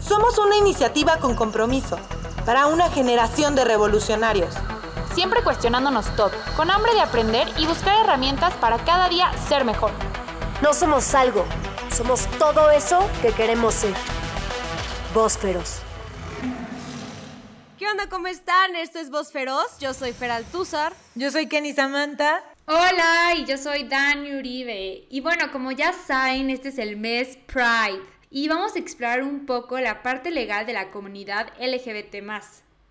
[0.00, 1.98] somos una iniciativa con compromiso
[2.46, 4.54] para una generación de revolucionarios.
[5.14, 9.90] Siempre cuestionándonos todo, con hambre de aprender y buscar herramientas para cada día ser mejor.
[10.62, 11.44] No somos algo,
[11.94, 13.94] somos todo eso que queremos ser.
[15.40, 15.80] Feroz.
[17.78, 18.08] ¿Qué onda?
[18.08, 18.76] ¿Cómo están?
[18.76, 19.78] Esto es Voz Feroz.
[19.78, 20.92] Yo soy Feral Tuzar.
[21.14, 22.42] Yo soy Kenny Samantha.
[22.66, 25.06] Hola, y yo soy Dani Uribe.
[25.10, 29.46] Y bueno, como ya saben, este es el mes Pride y vamos a explorar un
[29.46, 32.16] poco la parte legal de la comunidad LGBT.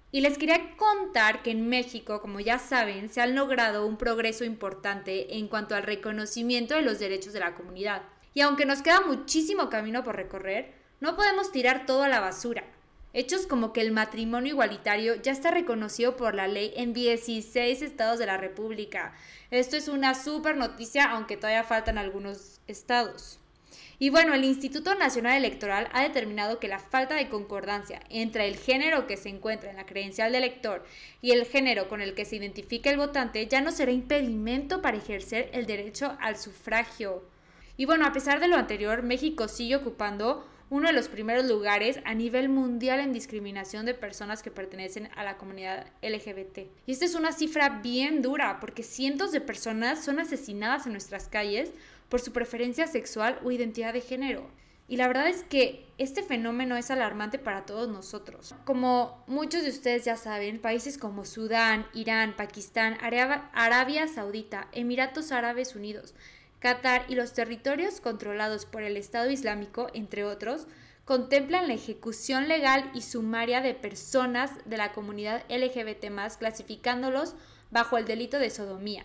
[0.10, 4.46] Y les quería contar que en México, como ya saben, se ha logrado un progreso
[4.46, 8.04] importante en cuanto al reconocimiento de los derechos de la comunidad.
[8.34, 12.64] Y aunque nos queda muchísimo camino por recorrer, no podemos tirar todo a la basura.
[13.12, 18.18] Hechos como que el matrimonio igualitario ya está reconocido por la ley en 16 estados
[18.18, 19.14] de la República.
[19.52, 23.42] Esto es una súper noticia, aunque todavía faltan algunos estados.
[24.04, 28.58] Y bueno, el Instituto Nacional Electoral ha determinado que la falta de concordancia entre el
[28.58, 30.84] género que se encuentra en la credencial de elector
[31.22, 34.98] y el género con el que se identifica el votante ya no será impedimento para
[34.98, 37.24] ejercer el derecho al sufragio.
[37.78, 42.02] Y bueno, a pesar de lo anterior, México sigue ocupando uno de los primeros lugares
[42.04, 46.68] a nivel mundial en discriminación de personas que pertenecen a la comunidad LGBT.
[46.88, 51.30] Y esta es una cifra bien dura porque cientos de personas son asesinadas en nuestras
[51.30, 51.72] calles
[52.14, 54.48] por su preferencia sexual o identidad de género.
[54.88, 58.54] Y la verdad es que este fenómeno es alarmante para todos nosotros.
[58.66, 65.76] Como muchos de ustedes ya saben, países como Sudán, Irán, Pakistán, Arabia Saudita, Emiratos Árabes
[65.76, 66.14] Unidos,
[66.60, 70.68] Qatar y los territorios controlados por el Estado Islámico, entre otros,
[71.06, 77.34] contemplan la ejecución legal y sumaria de personas de la comunidad LGBT, clasificándolos
[77.72, 79.04] bajo el delito de sodomía.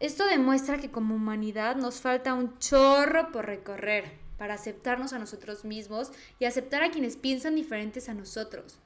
[0.00, 5.66] Esto demuestra que como humanidad nos falta un chorro por recorrer para aceptarnos a nosotros
[5.66, 8.78] mismos y aceptar a quienes piensan diferentes a nosotros.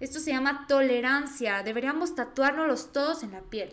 [0.00, 3.70] Esto se llama tolerancia, deberíamos tatuárnoslos todos en la piel.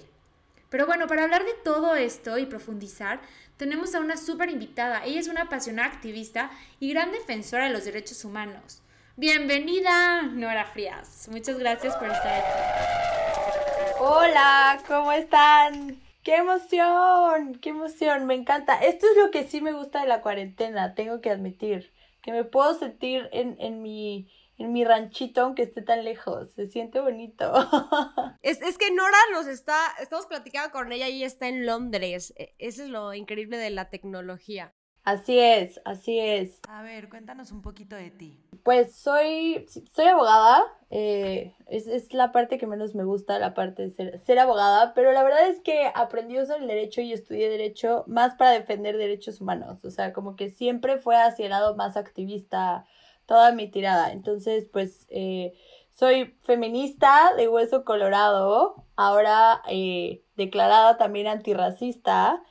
[0.70, 3.22] Pero bueno, para hablar de todo esto y profundizar,
[3.56, 5.06] tenemos a una súper invitada.
[5.06, 6.52] Ella es una apasionada activista
[6.82, 8.82] y gran defensora de los derechos humanos.
[9.16, 11.30] Bienvenida, Nora Frías.
[11.32, 14.00] Muchas gracias por estar aquí.
[14.00, 16.03] Hola, ¿cómo están?
[16.24, 17.60] ¡Qué emoción!
[17.62, 18.26] ¡Qué emoción!
[18.26, 18.76] Me encanta.
[18.84, 21.94] Esto es lo que sí me gusta de la cuarentena, tengo que admitir.
[22.22, 26.52] Que me puedo sentir en, en mi en mi ranchito aunque esté tan lejos.
[26.52, 27.52] Se siente bonito.
[28.42, 32.34] Es, es, que Nora nos está, estamos platicando con ella y está en Londres.
[32.36, 34.74] E, eso es lo increíble de la tecnología.
[35.03, 36.62] Así es, así es.
[36.69, 38.40] A ver, cuéntanos un poquito de ti.
[38.64, 43.81] Pues soy, soy abogada, eh, es, es, la parte que menos me gusta, la parte
[43.81, 47.50] de ser, ser abogada, pero la verdad es que aprendí sobre el derecho y estudié
[47.50, 51.75] derecho más para defender derechos humanos, o sea, como que siempre fue hacia el lado
[51.75, 52.86] más activista
[53.25, 54.12] toda mi tirada.
[54.12, 55.53] Entonces, pues, eh,
[55.92, 62.42] soy feminista de hueso colorado, ahora eh, declarada también antirracista.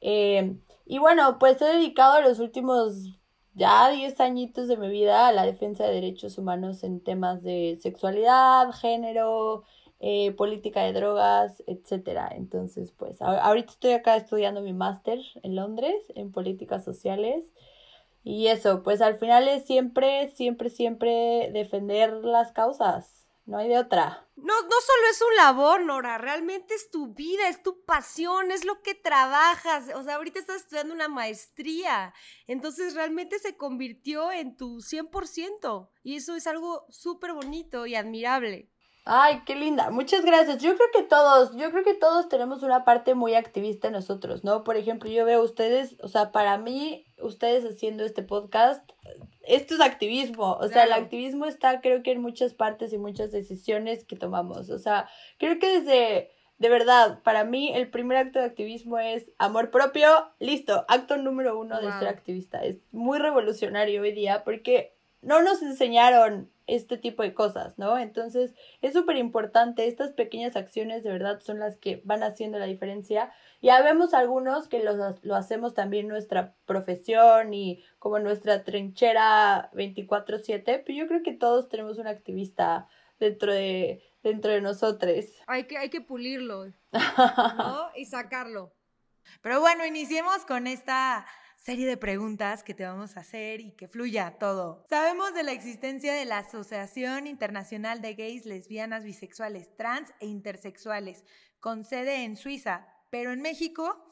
[0.00, 0.56] Eh,
[0.90, 3.16] y bueno, pues he dedicado los últimos
[3.54, 7.78] ya 10 añitos de mi vida a la defensa de derechos humanos en temas de
[7.80, 9.62] sexualidad, género,
[10.00, 12.28] eh, política de drogas, etcétera.
[12.34, 17.44] Entonces, pues ahorita estoy acá estudiando mi máster en Londres en políticas sociales.
[18.24, 23.78] Y eso, pues al final es siempre, siempre, siempre defender las causas no hay de
[23.78, 24.28] otra.
[24.36, 28.64] No, no solo es un labor, Nora, realmente es tu vida, es tu pasión, es
[28.64, 29.90] lo que trabajas.
[29.96, 32.14] O sea, ahorita estás estudiando una maestría,
[32.46, 38.70] entonces realmente se convirtió en tu 100% y eso es algo súper bonito y admirable.
[39.04, 39.90] Ay, qué linda.
[39.90, 40.62] Muchas gracias.
[40.62, 44.44] Yo creo que todos, yo creo que todos tenemos una parte muy activista en nosotros,
[44.44, 44.62] ¿no?
[44.62, 48.88] Por ejemplo, yo veo ustedes, o sea, para mí, ustedes haciendo este podcast,
[49.54, 50.54] esto es activismo.
[50.60, 54.70] O sea, el activismo está, creo que en muchas partes y muchas decisiones que tomamos.
[54.70, 55.08] O sea,
[55.38, 60.08] creo que desde, de verdad, para mí el primer acto de activismo es amor propio.
[60.38, 62.62] Listo, acto número uno de ser activista.
[62.64, 67.98] Es muy revolucionario hoy día porque no nos enseñaron este tipo de cosas, ¿no?
[67.98, 72.66] Entonces es súper importante, estas pequeñas acciones de verdad son las que van haciendo la
[72.66, 73.32] diferencia.
[73.60, 80.82] Ya vemos algunos que lo, lo hacemos también nuestra profesión y como nuestra trinchera 24/7,
[80.84, 82.88] pero yo creo que todos tenemos un activista
[83.18, 85.26] dentro de, dentro de nosotros.
[85.46, 87.88] Hay que, hay que pulirlo, ¿no?
[87.94, 88.72] y sacarlo.
[89.42, 91.26] Pero bueno, iniciemos con esta
[91.60, 94.86] serie de preguntas que te vamos a hacer y que fluya todo.
[94.88, 101.24] Sabemos de la existencia de la Asociación Internacional de Gays, Lesbianas, Bisexuales, Trans e Intersexuales,
[101.60, 104.10] con sede en Suiza, pero en México,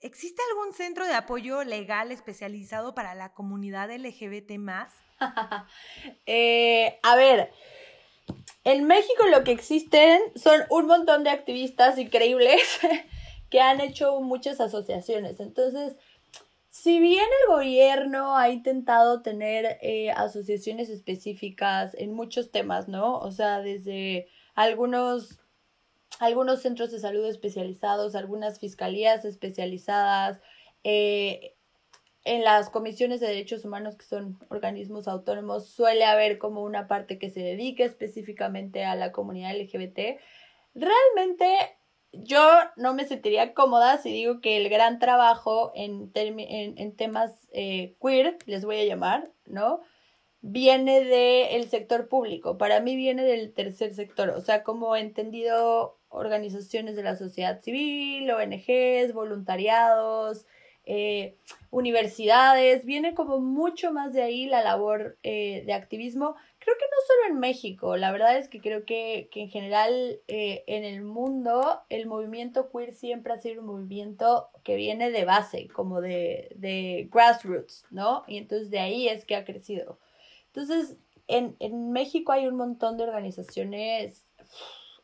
[0.00, 4.92] ¿existe algún centro de apoyo legal especializado para la comunidad LGBT más?
[6.24, 7.52] Eh, a ver,
[8.64, 12.62] en México lo que existen son un montón de activistas increíbles
[13.50, 15.40] que han hecho muchas asociaciones.
[15.40, 15.96] Entonces,
[16.82, 23.18] si bien el gobierno ha intentado tener eh, asociaciones específicas en muchos temas, ¿no?
[23.18, 25.40] O sea, desde algunos,
[26.20, 30.40] algunos centros de salud especializados, algunas fiscalías especializadas,
[30.82, 31.54] eh,
[32.24, 37.18] en las comisiones de derechos humanos, que son organismos autónomos, suele haber como una parte
[37.18, 40.18] que se dedique específicamente a la comunidad LGBT.
[40.74, 41.79] Realmente
[42.12, 42.42] yo
[42.76, 46.10] no me sentiría cómoda si digo que el gran trabajo en,
[46.96, 49.80] temas eh, queer, les voy a llamar, ¿no?
[50.42, 52.58] Viene del sector público.
[52.58, 54.30] Para mí viene del tercer sector.
[54.30, 60.46] O sea, como he entendido organizaciones de la sociedad civil, ONGs, voluntariados,
[60.86, 61.36] eh,
[61.70, 66.36] universidades, viene como mucho más de ahí la labor eh, de activismo.
[66.60, 70.20] Creo que no solo en México, la verdad es que creo que, que en general
[70.28, 75.24] eh, en el mundo el movimiento queer siempre ha sido un movimiento que viene de
[75.24, 78.24] base, como de, de grassroots, ¿no?
[78.28, 79.98] Y entonces de ahí es que ha crecido.
[80.46, 80.96] Entonces,
[81.26, 84.26] en, en México hay un montón de organizaciones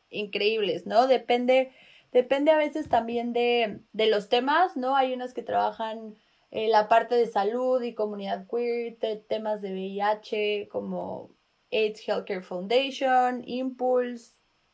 [0.09, 1.07] increíbles, ¿no?
[1.07, 1.71] Depende
[2.11, 4.95] Depende a veces también de, de los temas, ¿no?
[4.95, 6.15] Hay unas que trabajan
[6.51, 11.31] eh, la parte de salud y comunidad queer, temas de VIH como
[11.77, 14.33] AIDS Healthcare Foundation, Impulse,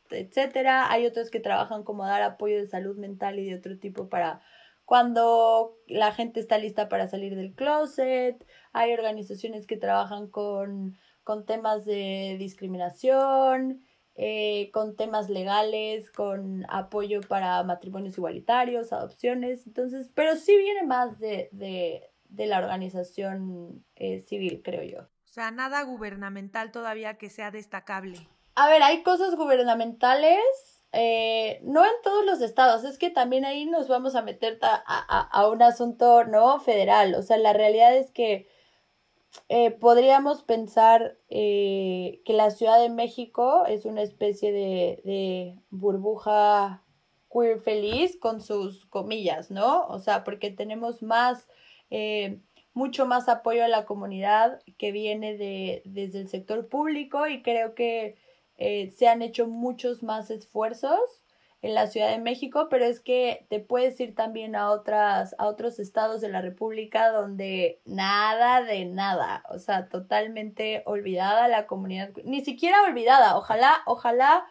[0.09, 0.91] etcétera.
[0.91, 4.41] Hay otras que trabajan como dar apoyo de salud mental y de otro tipo para
[4.85, 8.45] cuando la gente está lista para salir del closet.
[8.73, 13.85] Hay organizaciones que trabajan con, con temas de discriminación.
[14.15, 21.17] Eh, con temas legales, con apoyo para matrimonios igualitarios, adopciones, entonces, pero sí viene más
[21.17, 25.12] de, de, de la organización eh, civil, creo yo.
[25.33, 28.27] O sea, nada gubernamental todavía que sea destacable.
[28.53, 30.39] A ver, hay cosas gubernamentales,
[30.91, 34.75] eh, no en todos los estados, es que también ahí nos vamos a meter a,
[34.85, 36.59] a, a un asunto, ¿no?
[36.59, 38.47] Federal, o sea, la realidad es que
[39.49, 46.83] eh, podríamos pensar eh, que la Ciudad de México es una especie de, de, burbuja
[47.31, 49.87] queer feliz con sus comillas, ¿no?
[49.87, 51.47] O sea, porque tenemos más,
[52.73, 57.75] mucho más apoyo a la comunidad que viene de, desde el sector público y creo
[57.75, 58.17] que
[58.57, 61.23] se han hecho muchos más esfuerzos
[61.63, 65.47] en la Ciudad de México, pero es que te puedes ir también a otras, a
[65.47, 72.11] otros estados de la República donde nada de nada, o sea, totalmente olvidada la comunidad,
[72.25, 74.45] ni siquiera olvidada, ojalá, ojalá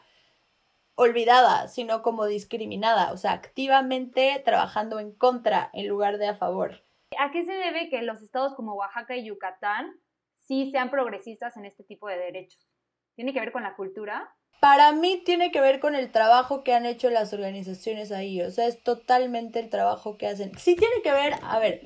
[0.95, 6.83] olvidada, sino como discriminada, o sea, activamente trabajando en contra en lugar de a favor.
[7.19, 9.93] ¿A qué se debe que los estados como Oaxaca y Yucatán
[10.47, 12.75] sí sean progresistas en este tipo de derechos?
[13.15, 14.35] ¿Tiene que ver con la cultura?
[14.63, 18.51] para mí tiene que ver con el trabajo que han hecho las organizaciones ahí, o
[18.53, 20.57] sea, es totalmente el trabajo que hacen.
[20.57, 21.83] Sí tiene que ver, a ver,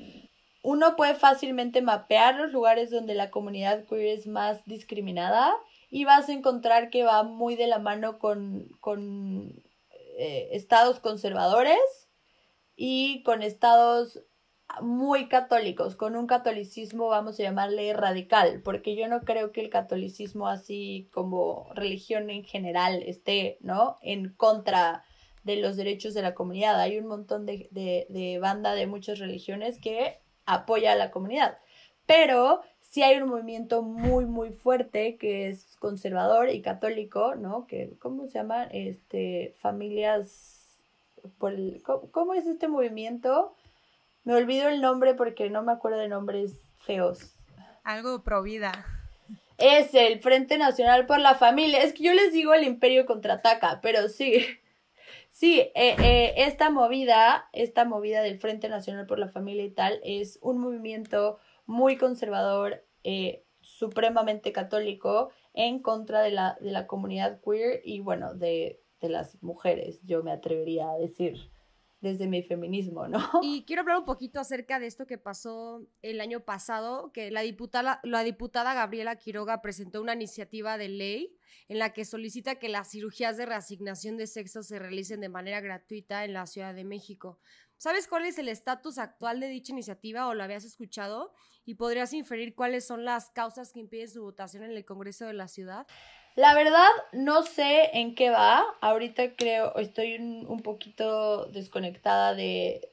[0.61, 5.55] uno puede fácilmente mapear los lugares donde la comunidad queer es más discriminada
[5.89, 9.59] y vas a encontrar que va muy de la mano con, con
[10.19, 12.09] eh, estados conservadores
[12.75, 14.23] y con estados
[14.81, 19.69] muy católicos, con un catolicismo, vamos a llamarle radical, porque yo no creo que el
[19.69, 23.97] catolicismo así como religión en general esté, ¿no?
[24.01, 25.03] En contra
[25.43, 26.79] de los derechos de la comunidad.
[26.79, 31.57] Hay un montón de, de, banda de muchas religiones que apoya a la comunidad,
[32.05, 37.65] pero sí hay un movimiento muy, muy fuerte que es conservador y católico, ¿no?
[37.65, 38.65] Que, ¿cómo se llama?
[38.65, 40.77] Este, familias,
[41.37, 41.81] por el,
[42.11, 43.55] ¿cómo es este movimiento?
[44.27, 47.33] Me olvido el nombre porque no me acuerdo de nombres feos.
[47.85, 48.73] Algo pro vida.
[49.57, 51.81] Es el Frente Nacional por la Familia.
[51.81, 54.45] Es que yo les digo el Imperio contraataca, pero sí.
[55.29, 60.01] Sí, eh, eh, esta movida, esta movida del Frente Nacional por la Familia y tal,
[60.03, 67.39] es un movimiento muy conservador, eh, supremamente católico en contra de la, de la comunidad
[67.39, 71.49] queer y bueno, de, de las mujeres, yo me atrevería a decir
[71.99, 73.19] desde mi feminismo, ¿no?
[73.41, 77.41] Y quiero hablar un poquito acerca de esto que pasó el año pasado, que la
[77.41, 81.37] diputada, la diputada Gabriela Quiroga presentó una iniciativa de ley
[81.67, 85.59] en la que solicita que las cirugías de reasignación de sexo se realicen de manera
[85.59, 87.39] gratuita en la Ciudad de México.
[87.77, 91.33] ¿Sabes cuál es el estatus actual de dicha iniciativa o la habías escuchado?
[91.63, 95.33] ¿Y podrías inferir cuáles son las causas que impiden su votación en el Congreso de
[95.33, 95.85] la Ciudad?
[96.37, 98.63] La verdad, no sé en qué va.
[98.79, 102.87] Ahorita creo, estoy un, poquito desconectada de,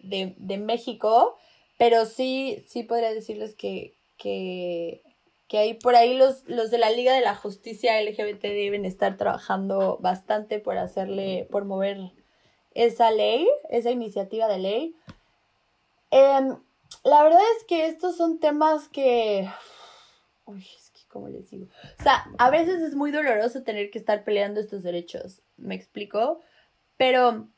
[0.64, 1.36] México,
[1.76, 5.02] pero sí, sí podría decirles que, que,
[5.46, 9.18] que ahí por ahí los, los de la Liga de la Justicia LGBT deben estar
[9.18, 11.98] trabajando bastante por hacerle, por mover
[12.72, 14.96] esa ley, esa iniciativa de ley.
[16.10, 16.56] Em,
[17.04, 19.50] la verdad es que estos son temas que...
[20.46, 20.66] Uy,
[21.14, 21.68] como les digo.
[21.98, 26.40] O sea, a veces es muy doloroso tener que estar peleando estos derechos, ¿me explico?
[26.98, 27.48] Pero,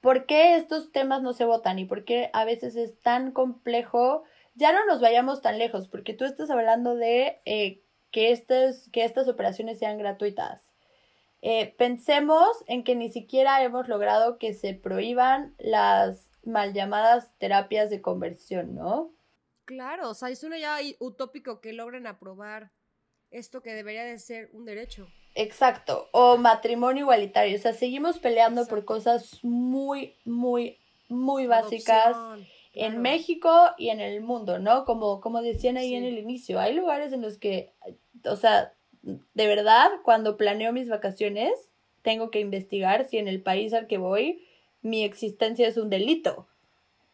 [0.00, 4.22] ¿por qué estos temas no se votan y por qué a veces es tan complejo?
[4.54, 7.82] Ya no nos vayamos tan lejos, porque tú estás hablando de eh,
[8.12, 10.72] que, estas, que estas operaciones sean gratuitas.
[11.42, 17.90] Eh, pensemos en que ni siquiera hemos logrado que se prohíban las mal llamadas terapias
[17.90, 19.12] de conversión, ¿no?
[19.64, 22.72] Claro, o sea, es uno ya utópico que logren aprobar
[23.30, 25.08] esto que debería de ser un derecho.
[25.34, 30.78] Exacto, o matrimonio igualitario, o sea, seguimos peleando por cosas muy, muy,
[31.08, 32.16] muy básicas
[32.72, 34.84] en México y en el mundo, ¿no?
[34.84, 37.72] Como, como decían ahí en el inicio, hay lugares en los que,
[38.24, 41.52] o sea, de verdad, cuando planeo mis vacaciones,
[42.02, 44.46] tengo que investigar si en el país al que voy
[44.82, 46.46] mi existencia es un delito.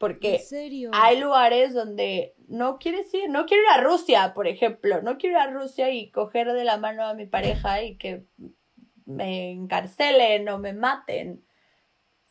[0.01, 0.41] Porque
[0.93, 5.37] hay lugares donde no quieres ir, no quiero ir a Rusia, por ejemplo, no quiero
[5.37, 8.25] ir a Rusia y coger de la mano a mi pareja y que
[9.05, 11.45] me encarcelen o me maten.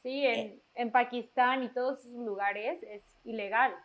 [0.01, 3.75] Sí, en, en Pakistán y todos esos lugares es ilegal.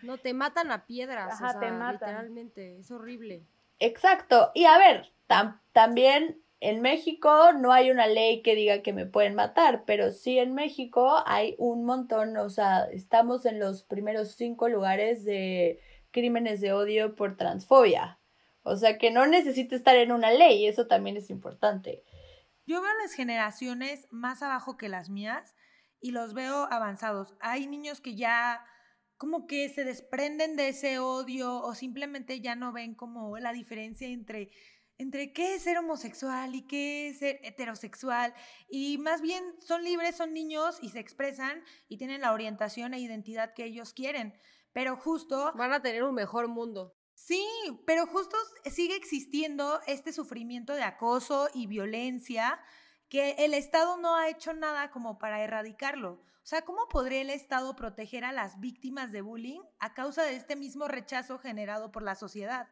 [0.00, 1.92] No, te matan a piedras, Ajá, te matan.
[1.92, 3.42] literalmente, es horrible.
[3.78, 5.12] Exacto, y a ver,
[5.74, 10.38] también en México no hay una ley que diga que me pueden matar, pero sí
[10.38, 16.60] en México hay un montón, o sea, estamos en los primeros cinco lugares de crímenes
[16.60, 18.18] de odio por transfobia.
[18.62, 22.02] O sea, que no necesita estar en una ley, eso también es importante.
[22.66, 25.54] Yo veo las generaciones más abajo que las mías
[26.00, 27.34] y los veo avanzados.
[27.40, 28.64] Hay niños que ya
[29.18, 34.08] como que se desprenden de ese odio o simplemente ya no ven como la diferencia
[34.08, 34.50] entre
[34.98, 38.34] entre qué es ser homosexual y qué es ser heterosexual.
[38.68, 43.00] Y más bien son libres, son niños y se expresan y tienen la orientación e
[43.00, 44.38] identidad que ellos quieren.
[44.72, 45.52] Pero justo...
[45.56, 46.94] Van a tener un mejor mundo.
[47.14, 47.42] Sí,
[47.86, 48.36] pero justo
[48.70, 52.60] sigue existiendo este sufrimiento de acoso y violencia
[53.08, 56.22] que el Estado no ha hecho nada como para erradicarlo.
[56.46, 60.36] O sea, ¿cómo podría el Estado proteger a las víctimas de bullying a causa de
[60.36, 62.68] este mismo rechazo generado por la sociedad?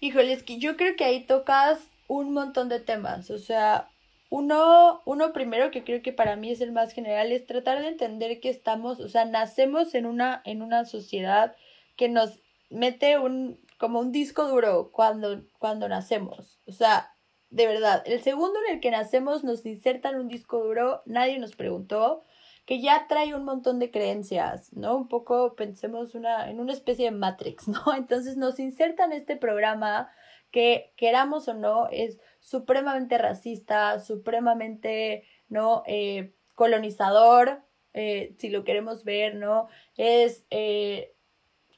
[0.00, 3.30] Híjole, es que yo creo que ahí tocas un montón de temas.
[3.30, 3.88] O sea,
[4.30, 7.88] uno, uno primero que creo que para mí es el más general es tratar de
[7.88, 11.56] entender que estamos, o sea, nacemos en una, en una sociedad
[11.96, 12.38] que nos
[12.70, 16.58] mete un, como un disco duro cuando, cuando nacemos.
[16.66, 17.14] O sea,
[17.50, 21.54] de verdad, el segundo en el que nacemos nos insertan un disco duro, nadie nos
[21.54, 22.24] preguntó,
[22.66, 24.96] que ya trae un montón de creencias, ¿no?
[24.96, 27.80] Un poco pensemos una, en una especie de Matrix, ¿no?
[27.96, 30.10] Entonces nos insertan este programa
[30.50, 35.84] que queramos o no es supremamente racista, supremamente, ¿no?
[35.86, 37.62] Eh, colonizador,
[37.94, 39.68] eh, si lo queremos ver, ¿no?
[39.96, 41.14] Es eh,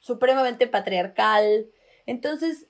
[0.00, 1.66] supremamente patriarcal.
[2.06, 2.67] Entonces,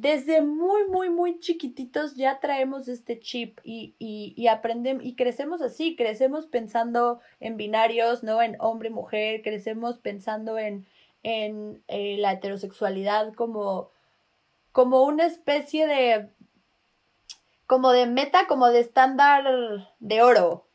[0.00, 5.60] desde muy, muy, muy chiquititos ya traemos este chip y, y, y aprendemos y crecemos
[5.60, 8.40] así, crecemos pensando en binarios, ¿no?
[8.40, 10.86] En hombre, mujer, crecemos pensando en,
[11.24, 13.90] en eh, la heterosexualidad como,
[14.70, 16.28] como una especie de,
[17.66, 19.44] como de meta, como de estándar
[19.98, 20.67] de oro,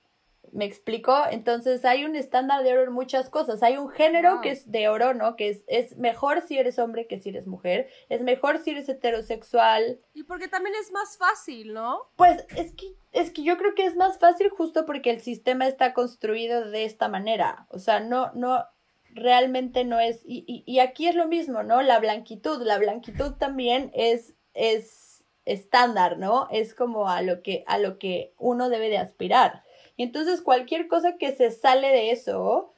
[0.53, 1.15] ¿Me explico?
[1.31, 3.63] Entonces hay un estándar de oro en muchas cosas.
[3.63, 5.35] Hay un género que es de oro, ¿no?
[5.35, 7.89] Que es, es mejor si eres hombre que si eres mujer.
[8.07, 9.99] Es mejor si eres heterosexual.
[10.13, 12.11] Y porque también es más fácil, ¿no?
[12.15, 15.67] Pues es que, es que yo creo que es más fácil justo porque el sistema
[15.67, 17.65] está construido de esta manera.
[17.69, 18.63] O sea, no, no,
[19.09, 20.21] realmente no es.
[20.23, 21.81] Y, y, y aquí es lo mismo, ¿no?
[21.81, 22.61] La blanquitud.
[22.61, 26.47] La blanquitud también es, es estándar, ¿no?
[26.51, 29.63] Es como a lo que, a lo que uno debe de aspirar.
[30.03, 32.73] Entonces cualquier cosa que se sale de eso,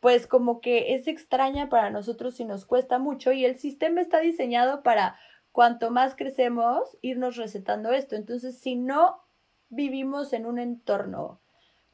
[0.00, 4.20] pues como que es extraña para nosotros y nos cuesta mucho y el sistema está
[4.20, 5.18] diseñado para
[5.52, 8.14] cuanto más crecemos, irnos recetando esto.
[8.14, 9.24] Entonces, si no
[9.70, 11.40] vivimos en un entorno,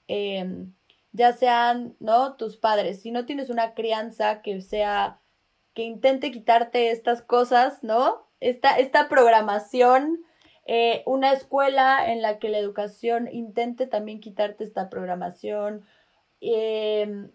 [0.06, 0.74] em,
[1.12, 2.36] ya sean, ¿no?
[2.36, 5.20] Tus padres, si no tienes una crianza que sea,
[5.72, 8.26] que intente quitarte estas cosas, ¿no?
[8.40, 10.24] Esta, esta programación,
[10.66, 15.84] eh, una escuela en la que la educación intente también quitarte esta programación,
[16.40, 17.30] em,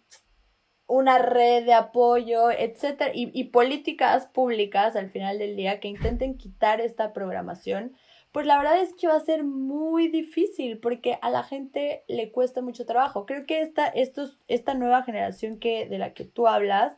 [0.88, 6.82] una red de apoyo, etcétera, y, políticas públicas al final del día que intenten quitar
[6.82, 7.96] esta programación,
[8.32, 12.32] pues la verdad es que va a ser muy difícil porque a la gente le
[12.32, 13.26] cuesta mucho trabajo.
[13.28, 16.98] Creo que esta, estos, esta nueva generación que, de la que tú hablas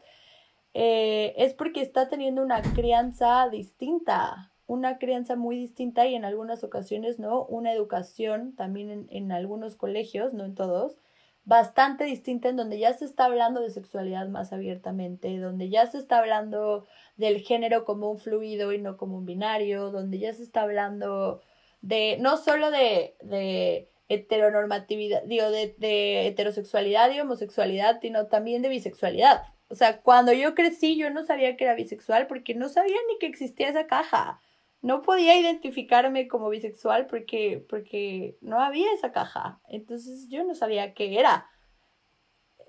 [0.73, 6.63] eh, es porque está teniendo una crianza distinta, una crianza muy distinta y en algunas
[6.63, 7.43] ocasiones, ¿no?
[7.43, 10.97] Una educación también en, algunos colegios, no en todos,
[11.43, 15.97] bastante distinta en donde ya se está hablando de sexualidad más abiertamente, donde ya se
[15.97, 16.87] está hablando
[17.17, 21.41] del género como un fluido y no como un binario, donde ya se está hablando
[21.81, 28.69] de no solo de, de heteronormatividad, digo, de, de heterosexualidad y homosexualidad, sino también de
[28.69, 29.43] bisexualidad.
[29.67, 33.19] O sea, cuando yo crecí yo no sabía que era bisexual porque no sabía ni
[33.19, 34.39] que existía esa caja
[34.81, 39.61] no podía identificarme como bisexual porque, porque no había esa caja.
[39.67, 41.47] Entonces yo no sabía qué era.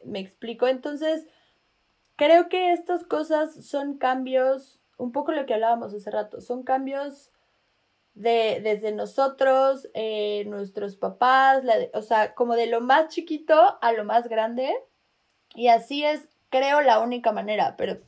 [0.04, 0.66] Me explico.
[0.66, 1.26] Entonces,
[2.16, 7.30] creo que estas cosas son cambios, un poco lo que hablábamos hace rato, son cambios
[8.14, 11.64] de desde nosotros, eh, nuestros papás,
[11.94, 14.70] o sea, como de lo más chiquito a lo más grande.
[15.54, 17.98] Y así es, creo, la única manera, pero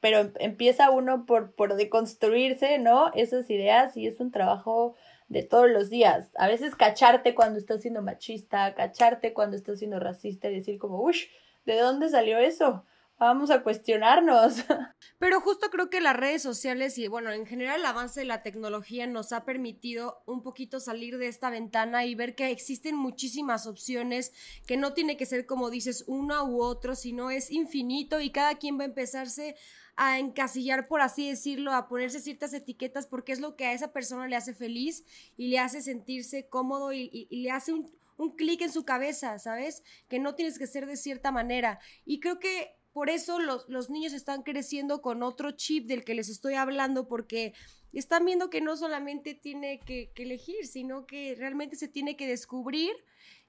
[0.00, 3.12] pero em, empieza uno por, por deconstruirse, ¿no?
[3.14, 4.96] Esas ideas y es un trabajo
[5.28, 6.30] de todos los días.
[6.36, 11.00] A veces cacharte cuando estás siendo machista, cacharte cuando estás siendo racista y decir como,
[11.02, 11.16] uff,
[11.64, 12.84] ¿de dónde salió eso?
[13.20, 14.64] Vamos a cuestionarnos.
[15.18, 18.42] Pero justo creo que las redes sociales y bueno, en general el avance de la
[18.42, 23.66] tecnología nos ha permitido un poquito salir de esta ventana y ver que existen muchísimas
[23.66, 24.32] opciones,
[24.66, 28.54] que no tiene que ser como dices una u otro, sino es infinito y cada
[28.54, 29.54] quien va a empezarse
[29.96, 33.92] a encasillar, por así decirlo, a ponerse ciertas etiquetas porque es lo que a esa
[33.92, 35.04] persona le hace feliz
[35.36, 39.82] y le hace sentirse cómodo y, le hace un, un clic en su cabeza, ¿sabes?
[40.08, 41.80] Que no tienes que ser de cierta manera.
[42.04, 46.14] Y creo que por eso los, los, niños están creciendo con otro chip del que
[46.14, 47.54] les estoy hablando, porque
[47.92, 52.26] están viendo que no solamente tiene que, que elegir, sino que realmente se tiene que
[52.26, 52.92] descubrir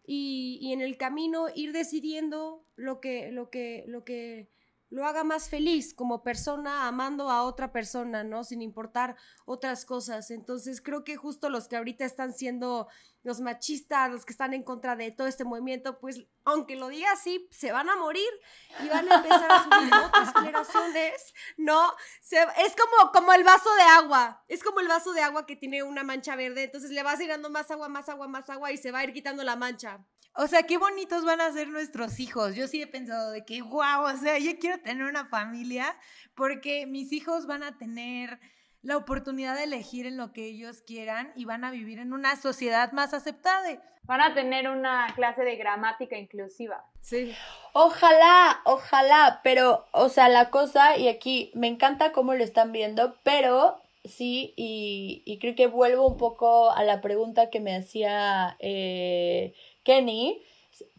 [0.06, 4.50] y, y, en el camino ir decidiendo lo que, lo que, lo que,
[4.92, 8.44] lo haga más feliz como persona amando a otra persona, ¿no?
[8.44, 10.32] Sin importar otras cosas.
[10.32, 12.90] Entonces creo que justo los que ahorita están siendo
[13.24, 17.10] los machistas, los que están en contra de todo este movimiento, pues aunque lo diga
[17.14, 18.30] así, se van a morir
[18.84, 21.94] y van a empezar a subir otras generaciones, ¿no?
[22.30, 25.84] es como, como el vaso de agua, es como el vaso de agua que tiene
[25.84, 28.92] una mancha verde, entonces le vas tirando más agua, más agua, más agua y se
[28.92, 30.04] va a ir quitando la mancha.
[30.36, 32.56] O sea, qué bonitos van a ser nuestros hijos.
[32.56, 35.96] Yo sí he pensado de que, wow, o sea, yo quiero tener una familia
[36.36, 38.40] porque mis hijos van a tener
[38.82, 42.36] la oportunidad de elegir en lo que ellos quieran y van a vivir en una
[42.36, 43.80] sociedad más aceptable.
[44.04, 46.86] Van a tener una clase de gramática inclusiva.
[47.02, 47.36] Sí.
[47.74, 53.16] Ojalá, ojalá, pero, o sea, la cosa, y aquí me encanta cómo lo están viendo,
[53.24, 58.56] pero sí, y, y creo que vuelvo un poco a la pregunta que me hacía
[58.60, 60.42] eh, Kenny,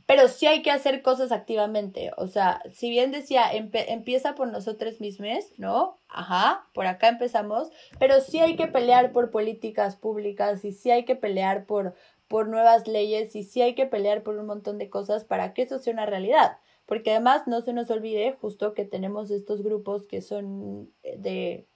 [0.06, 2.10] pero sí hay que hacer cosas activamente.
[2.16, 5.98] O sea, si bien decía, empieza por nosotros mismos, ¿no?
[6.08, 11.04] Ajá, por acá empezamos, pero sí hay que pelear por políticas públicas y sí hay
[11.04, 11.94] que pelear por,
[12.28, 15.62] por nuevas leyes y sí hay que pelear por un montón de cosas para que
[15.62, 16.58] eso sea una realidad.
[16.84, 21.68] Porque además no se nos olvide justo que tenemos estos grupos que son de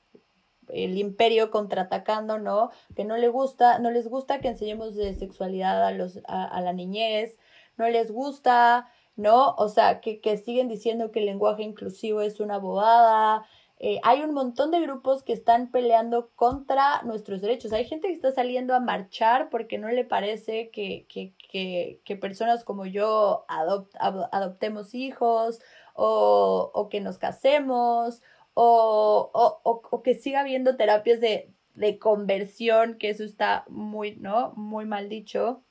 [0.68, 2.70] el imperio contraatacando, ¿no?
[2.94, 7.38] Que no le gusta, no les gusta que enseñemos sexualidad a los, a, la niñez,
[7.76, 9.54] no les gusta, ¿no?
[9.56, 13.46] O sea, que, que, siguen diciendo que el lenguaje inclusivo es una bobada.
[13.78, 17.72] Eh, hay un montón de grupos que están peleando contra nuestros derechos.
[17.72, 22.16] Hay gente que está saliendo a marchar porque no le parece que, que, que, que
[22.16, 25.60] personas como yo adoptemos hijos
[25.94, 28.22] o, o que nos casemos
[28.58, 34.54] o, o, o, que siga habiendo terapias de, de, conversión, que eso está muy, ¿no?
[34.56, 35.62] Muy mal dicho.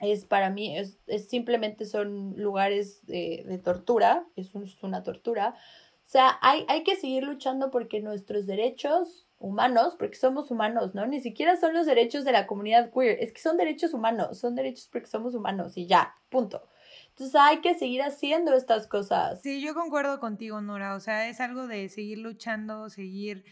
[0.00, 5.54] Es para mí, es, es simplemente son lugares de, de tortura, es, es, una tortura.
[6.04, 11.06] O sea, hay, hay que seguir luchando porque nuestros derechos humanos, porque somos humanos, ¿no?
[11.06, 14.56] Ni siquiera son los derechos de la comunidad queer, es que son derechos humanos, son
[14.56, 16.66] derechos porque somos humanos y ya, punto.
[17.16, 19.40] Entonces hay que seguir haciendo estas cosas.
[19.40, 20.94] Sí, yo concuerdo contigo, Nora.
[20.94, 23.42] O sea, es algo de seguir luchando, seguir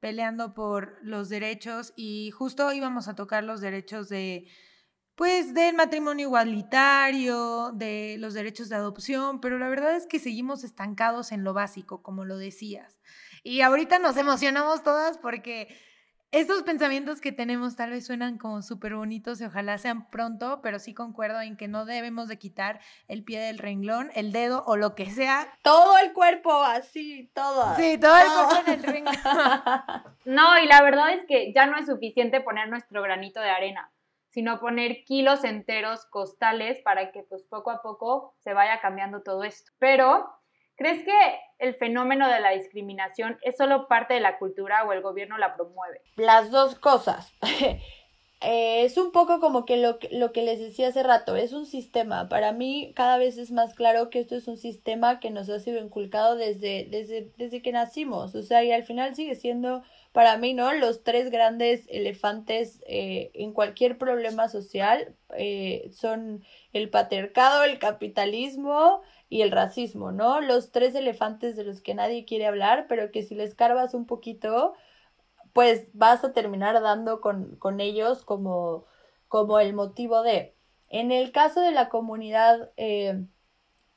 [0.00, 4.48] peleando por los derechos y justo íbamos a tocar los derechos de
[5.14, 10.64] pues del matrimonio igualitario, de los derechos de adopción, pero la verdad es que seguimos
[10.64, 12.98] estancados en lo básico, como lo decías.
[13.44, 15.68] Y ahorita nos emocionamos todas porque
[16.32, 20.78] estos pensamientos que tenemos tal vez suenan como súper bonitos y ojalá sean pronto, pero
[20.78, 24.76] sí concuerdo en que no debemos de quitar el pie del renglón, el dedo o
[24.76, 25.46] lo que sea.
[25.62, 27.76] Todo el cuerpo, así, todo.
[27.76, 29.14] Sí, todo el cuerpo en el renglón.
[30.24, 33.92] No, y la verdad es que ya no es suficiente poner nuestro granito de arena,
[34.30, 39.44] sino poner kilos enteros costales para que pues poco a poco se vaya cambiando todo
[39.44, 39.70] esto.
[39.78, 40.32] Pero
[40.76, 45.00] ¿Crees que el fenómeno de la discriminación es solo parte de la cultura o el
[45.00, 46.02] gobierno la promueve?
[46.16, 47.32] Las dos cosas.
[48.44, 51.64] Eh, es un poco como que lo, lo, que les decía hace rato, es un
[51.64, 52.28] sistema.
[52.28, 55.60] Para mí cada vez es más claro que esto es un sistema que nos ha
[55.60, 58.34] sido inculcado desde, desde, desde que nacimos.
[58.34, 60.72] O sea, y al final sigue siendo para mí, ¿no?
[60.72, 69.02] Los tres grandes elefantes eh, en cualquier problema social eh, son el patriarcado, el capitalismo
[69.32, 70.42] y el racismo, ¿no?
[70.42, 74.04] Los tres elefantes de los que nadie quiere hablar, pero que si les carvas un
[74.04, 74.74] poquito,
[75.54, 78.84] pues vas a terminar dando con, con ellos como,
[79.28, 80.54] como el motivo de.
[80.90, 83.24] En el caso de la comunidad, eh,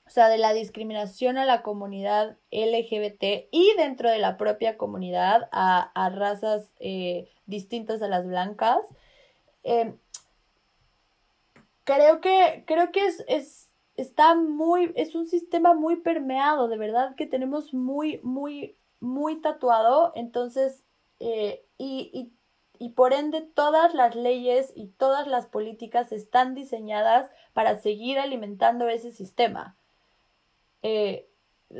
[0.07, 5.49] o sea, de la discriminación a la comunidad LGBT y dentro de la propia comunidad
[5.51, 8.79] a, a razas eh, distintas a las blancas,
[9.65, 9.95] eh,
[11.83, 13.64] creo que, creo que es, es
[13.97, 20.11] está muy, es un sistema muy permeado, de verdad que tenemos muy, muy, muy tatuado,
[20.15, 20.83] entonces,
[21.19, 22.33] eh, y, y,
[22.85, 28.87] y, por ende todas las leyes y todas las políticas están diseñadas para seguir alimentando
[28.89, 29.77] ese sistema.
[30.81, 31.29] Eh,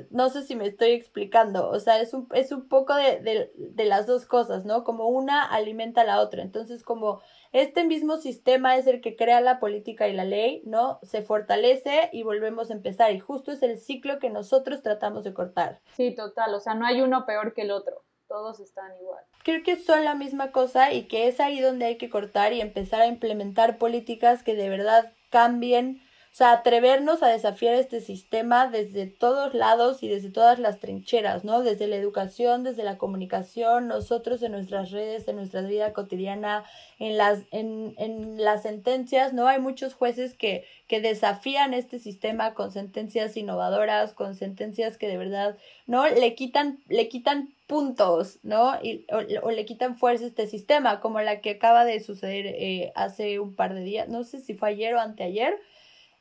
[0.10, 3.52] no sé si me estoy explicando, o sea, es un, es un poco de, de,
[3.56, 4.84] de, las dos cosas, ¿no?
[4.84, 6.42] Como una alimenta a la otra.
[6.42, 11.00] Entonces, como este mismo sistema es el que crea la política y la ley, ¿no?
[11.04, 13.12] Se fortalece y volvemos a empezar.
[13.14, 15.80] Y justo es el ciclo que nosotros tratamos de cortar.
[15.96, 18.04] Sí, total, o sea, no hay uno peor que el otro.
[18.28, 19.24] Todos están igual.
[19.44, 22.62] Creo que son la misma cosa y que es ahí donde hay que cortar y
[22.62, 26.02] empezar a implementar políticas que de verdad cambien
[26.36, 31.46] o sea, atrevernos a desafiar este sistema desde todos lados y desde todas las trincheras,
[31.46, 31.64] ¿no?
[31.64, 36.66] Desde la educación, desde la comunicación, nosotros en nuestras redes, en nuestra vida cotidiana,
[37.00, 39.48] en las, en, en las sentencias, ¿no?
[39.48, 45.16] Hay muchos jueces que, que desafían este sistema con sentencias innovadoras, con sentencias que de
[45.16, 45.56] verdad,
[45.88, 46.06] ¿no?
[46.06, 48.74] Le quitan, le quitan puntos, ¿no?
[48.84, 49.06] Y,
[49.42, 53.40] o, le quitan fuerza a este sistema, como la que acaba de suceder eh, hace
[53.40, 55.58] un par de días, no sé si fue ayer o anteayer,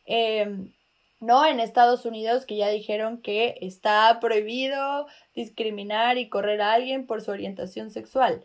[0.05, 0.71] eh,
[1.25, 7.07] no en Estados Unidos que ya dijeron que está prohibido discriminar y correr a alguien
[7.07, 8.45] por su orientación sexual.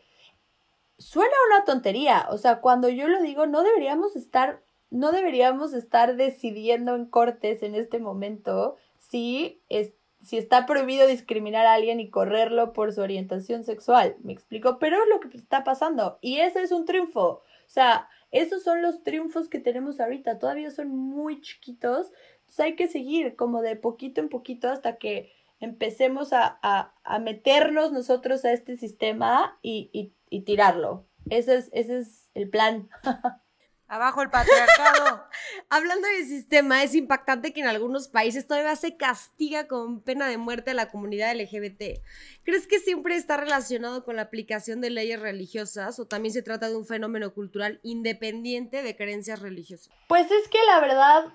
[0.98, 6.15] Suena una tontería, o sea, cuando yo lo digo, no deberíamos estar, no deberíamos estar
[6.15, 12.10] decidiendo en cortes en este momento si, es, si está prohibido discriminar a alguien y
[12.10, 14.17] correrlo por su orientación sexual.
[14.24, 17.43] Me explico, pero es lo que está pasando y ese es un triunfo.
[17.69, 22.75] O sea, esos son los triunfos que tenemos ahorita, todavía son muy chiquitos, entonces hay
[22.75, 28.45] que seguir como de poquito en poquito hasta que empecemos a, a, a meternos nosotros
[28.45, 31.05] a este sistema y, y, y tirarlo.
[31.29, 32.89] Ese es, ese es el plan.
[33.89, 35.25] Abajo el patriarcado.
[35.69, 40.38] Hablando del sistema, es impactante que en algunos países todavía se castiga con pena de
[40.38, 41.99] muerte a la comunidad LGBT.
[42.43, 46.69] ¿Crees que siempre está relacionado con la aplicación de leyes religiosas o también se trata
[46.69, 49.91] de un fenómeno cultural independiente de creencias religiosas?
[50.08, 51.25] Pues es que la verdad,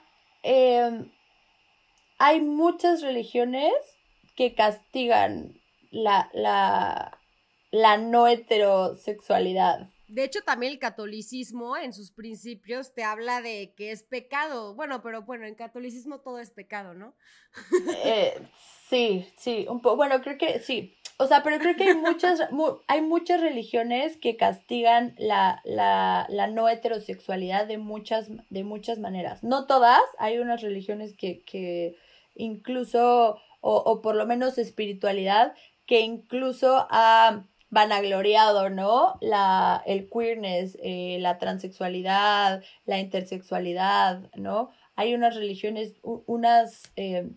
[0.44, 1.10] eh,
[2.18, 3.72] hay muchas religiones
[4.36, 7.18] que castigan la, la,
[7.72, 9.88] la no heterosexualidad.
[10.14, 14.76] De hecho, también el catolicismo en sus principios te habla de que es pecado.
[14.76, 17.16] Bueno, pero bueno, en catolicismo todo es pecado, ¿no?
[18.04, 18.32] Eh,
[18.88, 19.96] sí, sí, un poco.
[19.96, 20.96] Bueno, creo que sí.
[21.16, 26.26] O sea, pero creo que hay muchas, mu hay muchas religiones que castigan la, la,
[26.28, 29.42] la, no heterosexualidad de muchas, de muchas maneras.
[29.42, 31.96] No todas, hay unas religiones que, que
[32.36, 35.54] incluso, o, o por lo menos espiritualidad,
[35.86, 39.18] que incluso ha vanagloriado, ¿no?
[39.20, 44.70] La, el queerness, eh, la transexualidad, la intersexualidad, ¿no?
[44.94, 47.28] Hay unas religiones, unas, eh,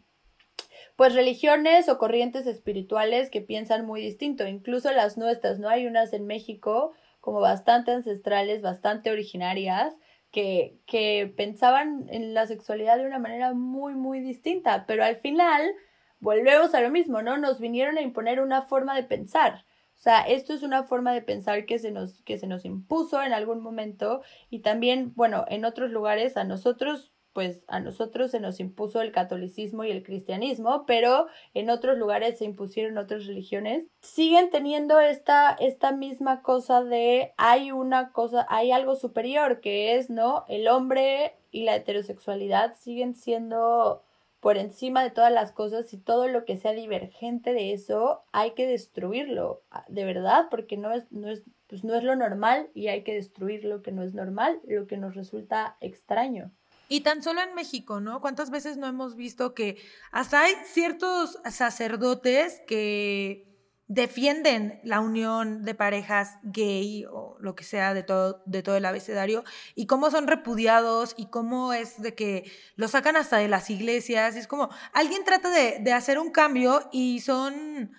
[0.96, 5.70] pues religiones o corrientes espirituales que piensan muy distinto, incluso las nuestras, ¿no?
[5.70, 9.96] Hay unas en México como bastante ancestrales, bastante originarias,
[10.32, 15.74] que, que pensaban en la sexualidad de una manera muy, muy distinta, pero al final
[16.20, 17.38] volvemos a lo mismo, ¿no?
[17.38, 19.66] Nos vinieron a imponer una forma de pensar.
[19.98, 23.22] O sea, esto es una forma de pensar que se nos, que se nos impuso
[23.24, 28.40] en algún momento y también, bueno, en otros lugares a nosotros pues a nosotros se
[28.40, 33.86] nos impuso el catolicismo y el cristianismo, pero en otros lugares se impusieron otras religiones,
[34.02, 40.10] siguen teniendo esta, esta misma cosa de hay una cosa, hay algo superior que es,
[40.10, 40.46] ¿no?
[40.48, 44.02] El hombre y la heterosexualidad siguen siendo
[44.48, 48.52] por encima de todas las cosas y todo lo que sea divergente de eso hay
[48.52, 52.88] que destruirlo, de verdad, porque no es, no es, pues no es lo normal y
[52.88, 56.50] hay que destruir lo que no es normal, lo que nos resulta extraño.
[56.88, 58.22] Y tan solo en México, ¿no?
[58.22, 59.76] ¿Cuántas veces no hemos visto que
[60.14, 63.57] hasta hay ciertos sacerdotes que
[63.88, 68.86] defienden la unión de parejas gay o lo que sea de todo, de todo el
[68.86, 69.44] abecedario
[69.76, 74.36] y cómo son repudiados y cómo es de que lo sacan hasta de las iglesias.
[74.36, 77.92] Y es como, alguien trata de, de hacer un cambio y son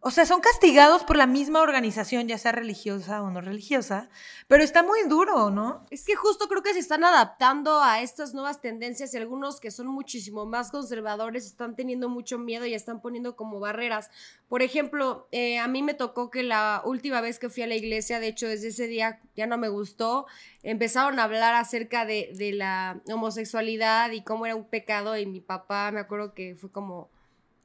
[0.00, 4.08] o sea, son castigados por la misma organización, ya sea religiosa o no religiosa,
[4.46, 5.84] pero está muy duro, ¿no?
[5.90, 9.72] Es que justo creo que se están adaptando a estas nuevas tendencias y algunos que
[9.72, 14.08] son muchísimo más conservadores están teniendo mucho miedo y están poniendo como barreras.
[14.48, 17.74] Por ejemplo, eh, a mí me tocó que la última vez que fui a la
[17.74, 20.26] iglesia, de hecho desde ese día ya no me gustó,
[20.62, 25.40] empezaron a hablar acerca de, de la homosexualidad y cómo era un pecado y mi
[25.40, 27.10] papá me acuerdo que fue como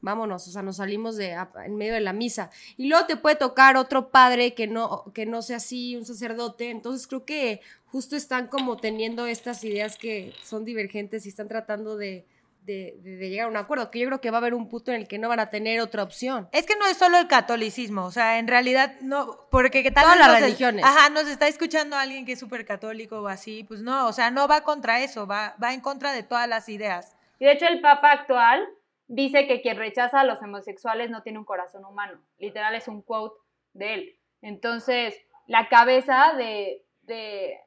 [0.03, 1.31] vámonos, o sea, nos salimos de
[1.65, 2.51] en medio de la misa.
[2.77, 6.69] Y luego te puede tocar otro padre que no, que no sea así, un sacerdote.
[6.69, 11.95] Entonces creo que justo están como teniendo estas ideas que son divergentes y están tratando
[11.95, 12.25] de,
[12.65, 14.99] de, llegar a un acuerdo, que yo creo que va a haber un punto en
[14.99, 16.49] el que no van a tener otra opción.
[16.51, 20.03] Es que no es solo el catolicismo, o sea, en realidad no, porque ¿qué tal
[20.03, 20.83] todas las religiones.
[20.83, 24.31] Ajá, nos está escuchando alguien que es súper católico o así, pues no, o sea,
[24.31, 27.15] no va contra eso, va, va en contra de todas las ideas.
[27.39, 28.67] Y de hecho el Papa actual
[29.07, 32.21] dice que quien rechaza a los homosexuales no tiene un corazón humano.
[32.37, 33.39] Literal es un quote
[33.73, 34.19] de él.
[34.41, 35.15] Entonces,
[35.47, 36.85] la cabeza de,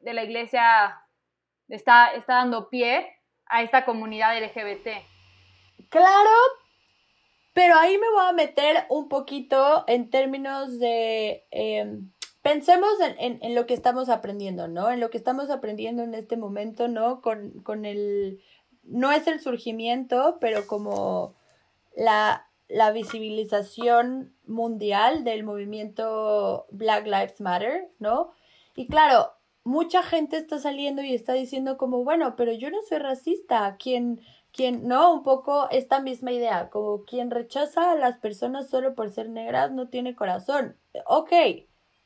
[0.02, 1.00] la iglesia
[1.68, 4.88] está, está dando pie a esta comunidad LGBT.
[5.88, 6.30] Claro,
[7.52, 11.46] pero ahí me voy a meter un poquito en términos de...
[11.50, 12.10] Em,
[12.42, 14.90] pensemos en, lo que estamos aprendiendo, ¿no?
[14.90, 17.20] En lo que estamos aprendiendo en este momento, ¿no?
[17.20, 18.40] Con, con el
[18.86, 21.34] no es el surgimiento, pero como
[21.96, 28.32] la, la visibilización mundial del movimiento Black Lives Matter, ¿no?
[28.74, 29.32] Y claro,
[29.64, 34.20] mucha gente está saliendo y está diciendo como, bueno, pero yo no soy racista, quien,
[34.52, 39.10] quien, no, un poco esta misma idea, como quien rechaza a las personas solo por
[39.10, 40.76] ser negras no tiene corazón.
[41.06, 41.32] Ok,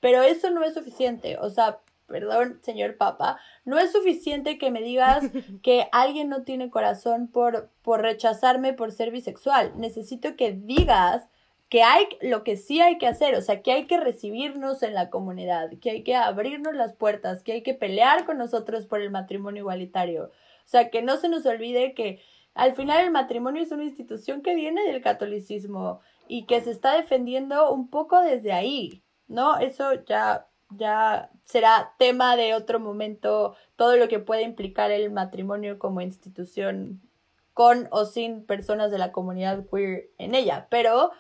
[0.01, 4.83] pero eso no es suficiente, o sea, perdón, señor Papa, no es suficiente que me
[4.83, 5.25] digas
[5.63, 9.73] que alguien no tiene corazón por, por rechazarme por ser bisexual.
[9.77, 11.27] Necesito que digas
[11.71, 14.93] que hay lo que sí hay que hacer, o sea, que hay que recibirnos en
[14.93, 19.01] la comunidad, que hay que abrirnos las puertas, que hay que pelear con nosotros por
[19.01, 20.25] el matrimonio igualitario.
[20.25, 22.21] O sea, que no se nos olvide que
[22.55, 26.97] al final el matrimonio es una institución que viene del catolicismo y que se está
[26.97, 29.59] defendiendo un poco desde ahí, ¿no?
[29.59, 35.79] Eso ya ya será tema de otro momento todo lo que puede implicar el matrimonio
[35.79, 37.01] como institución
[37.55, 40.69] con o sin personas de la comunidad queer en ella.
[40.71, 41.11] Pero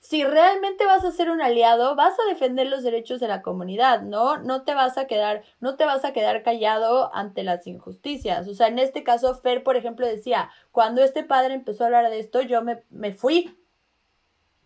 [0.00, 4.02] si realmente vas a ser un aliado, vas a defender los derechos de la comunidad,
[4.02, 4.38] ¿no?
[4.38, 8.46] No te vas a quedar, no te vas a quedar callado ante las injusticias.
[8.48, 12.10] O sea, en este caso, Fer, por ejemplo, decía, cuando este padre empezó a hablar
[12.10, 13.58] de esto, yo me, me fui,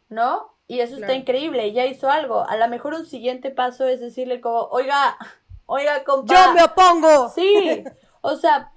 [0.08, 0.51] ¿no?
[0.72, 2.48] Y eso está increíble, ya hizo algo.
[2.48, 5.18] A lo mejor un siguiente paso es decirle como, oiga,
[5.66, 6.34] oiga, compa.
[6.34, 7.28] Yo me opongo.
[7.28, 7.84] Sí,
[8.22, 8.72] o sea,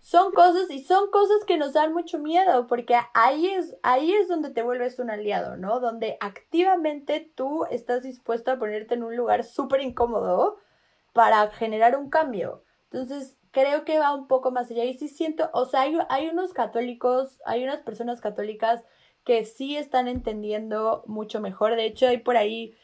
[0.00, 4.26] son cosas y son cosas que nos dan mucho miedo porque ahí es, ahí es
[4.26, 5.80] donde te vuelves un aliado, ¿no?
[5.80, 10.56] Donde activamente tú estás dispuesto a ponerte en un lugar súper incómodo
[11.12, 12.64] para generar un cambio.
[12.90, 16.26] Entonces, creo que va un poco más allá y sí siento, o sea, hay, hay
[16.30, 18.82] unos católicos, hay unas personas católicas
[19.24, 21.76] que sí están entendiendo mucho mejor.
[21.76, 22.76] De hecho, hay por ahí,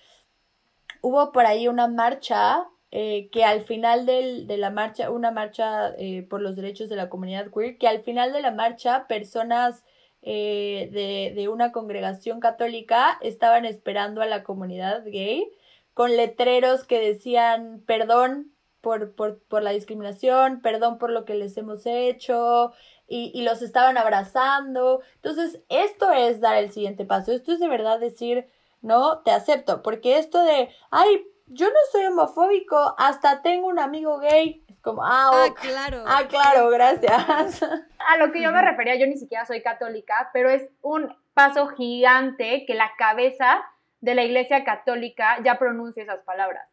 [1.02, 5.94] hubo por ahí una marcha eh, que al final del, de la marcha, una marcha
[5.98, 9.84] eh, por los derechos de la comunidad queer, que al final de la marcha personas
[10.22, 15.50] eh, de, de una congregación católica estaban esperando a la comunidad gay
[15.94, 21.56] con letreros que decían perdón por, por, por la discriminación, perdón por lo que les
[21.56, 22.72] hemos hecho,
[23.10, 25.02] y, los estaban abrazando.
[25.16, 27.32] Entonces, esto es dar el siguiente paso.
[27.32, 28.46] Esto es de verdad decir,
[28.82, 29.82] no, te acepto.
[29.82, 34.64] Porque esto de, ay, yo no soy homofóbico, hasta tengo un amigo gay.
[34.68, 36.04] Es como, ah, ah claro.
[36.06, 37.62] Ah, claro, gracias.
[37.98, 41.66] A lo que yo me refería, yo ni siquiera soy católica, pero es un paso
[41.68, 43.62] gigante que la cabeza
[44.00, 46.69] de la Iglesia Católica ya pronuncie esas palabras.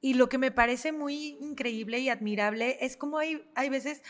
[0.00, 4.02] Y lo que me parece muy increíble y admirable es como hay, hay veces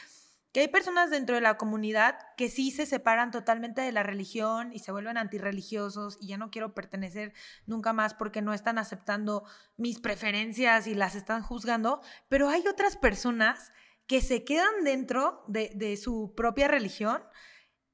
[0.53, 4.73] que hay personas dentro de la comunidad que sí se separan totalmente de la religión
[4.73, 7.35] y se vuelven antirreligiosos y ya no quiero pertenecer
[7.67, 9.45] nunca más porque no están aceptando
[9.77, 13.71] mis preferencias y las están juzgando, pero hay otras personas
[14.07, 17.23] que se quedan dentro de, de su propia religión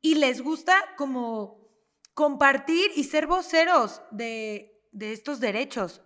[0.00, 1.68] y les gusta como
[2.14, 6.02] compartir y ser voceros de, de estos derechos.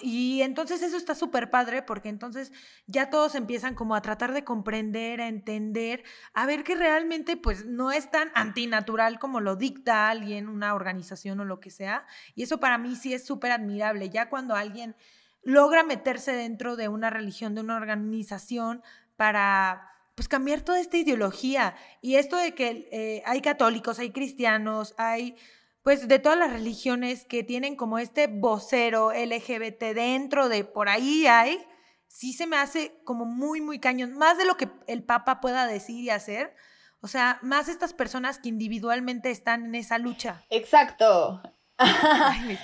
[0.00, 2.52] Y entonces eso está súper padre porque entonces
[2.86, 7.64] ya todos empiezan como a tratar de comprender, a entender, a ver que realmente pues
[7.64, 12.06] no es tan antinatural como lo dicta alguien, una organización o lo que sea.
[12.34, 14.10] Y eso para mí sí es súper admirable.
[14.10, 14.96] Ya cuando alguien
[15.42, 18.82] logra meterse dentro de una religión, de una organización
[19.16, 24.94] para pues cambiar toda esta ideología y esto de que eh, hay católicos, hay cristianos,
[24.98, 25.36] hay
[25.82, 31.26] pues de todas las religiones que tienen como este vocero LGBT dentro de por ahí
[31.26, 31.58] hay,
[32.06, 35.66] sí se me hace como muy, muy cañón, más de lo que el Papa pueda
[35.66, 36.54] decir y hacer.
[37.02, 40.44] O sea, más estas personas que individualmente están en esa lucha.
[40.50, 41.40] Exacto.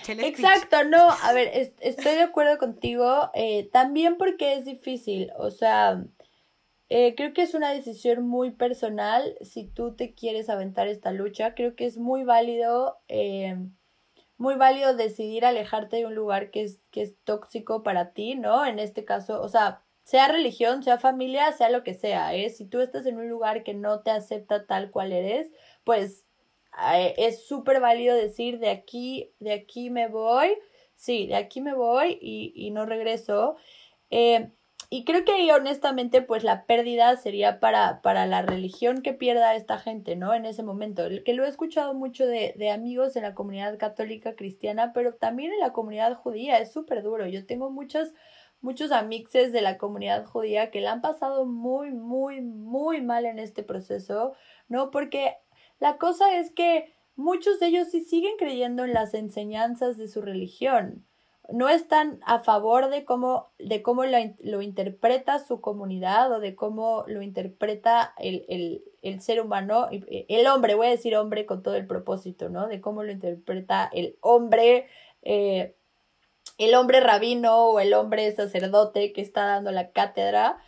[0.09, 6.05] Exacto, no, a ver, estoy de acuerdo contigo, eh, también porque es difícil, o sea,
[6.88, 11.55] eh, creo que es una decisión muy personal si tú te quieres aventar esta lucha.
[11.55, 13.57] Creo que es muy válido, eh,
[14.38, 18.64] muy válido decidir alejarte de un lugar que es, que es tóxico para ti, ¿no?
[18.66, 22.51] En este caso, o sea, sea religión, sea familia, sea lo que sea, ¿eh?
[22.51, 25.51] Si tú estás en un lugar que no te acepta tal cual eres,
[25.85, 26.25] pues
[26.92, 30.57] eh, es súper válido decir de aquí, de aquí me voy,
[30.94, 33.57] sí, de aquí me voy y, y no regreso.
[34.11, 34.53] Eh,
[34.88, 39.55] y creo que ahí honestamente pues la pérdida sería para, para la religión que pierda
[39.55, 40.33] esta gente, ¿no?
[40.35, 41.05] En ese momento.
[41.05, 45.14] El que lo he escuchado mucho de, de amigos en la comunidad católica cristiana, pero
[45.14, 47.27] también en la comunidad judía, es súper duro.
[47.27, 48.12] Yo tengo muchos,
[48.61, 53.38] muchos amixes de la comunidad judía que la han pasado muy, muy, muy mal en
[53.38, 54.35] este proceso,
[54.68, 54.90] ¿no?
[54.90, 55.37] Porque
[55.81, 60.22] la cosa es que muchos de ellos sí siguen creyendo en las enseñanzas de su
[60.22, 61.07] religión
[61.52, 67.04] no están a favor de cómo, de cómo lo, interpreta su comunidad o de cómo
[67.06, 68.82] lo interpreta el,
[69.20, 72.66] ser humano, eh, el hombre, voy a decir hombre con todo el propósito, ¿no?
[72.66, 74.88] De cómo lo interpreta el hombre,
[75.22, 75.76] eh,
[76.59, 80.59] el hombre rabino o el hombre sacerdote que está dando la cátedra.